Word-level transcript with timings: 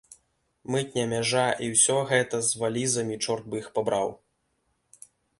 Мытня, 0.75 1.01
мяжа, 1.09 1.41
і 1.65 1.67
ўсё 1.73 1.97
гэта 2.11 2.39
з 2.47 2.61
валізамі, 2.61 3.17
чорт 3.27 3.45
бы 3.51 3.61
іх 3.65 3.67
пабраў! 3.75 4.09